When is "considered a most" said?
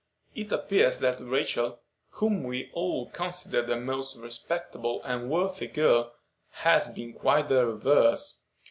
3.11-4.17